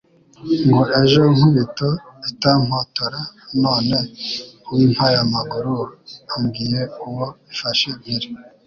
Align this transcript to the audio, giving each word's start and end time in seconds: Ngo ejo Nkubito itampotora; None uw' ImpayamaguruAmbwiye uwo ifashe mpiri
Ngo 0.67 0.81
ejo 0.99 1.21
Nkubito 1.35 1.89
itampotora; 2.29 3.19
None 3.63 3.97
uw' 4.69 4.81
ImpayamaguruAmbwiye 4.85 6.81
uwo 7.07 7.25
ifashe 7.53 7.87
mpiri 7.97 8.27